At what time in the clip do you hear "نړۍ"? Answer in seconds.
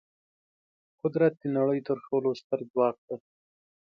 1.57-1.79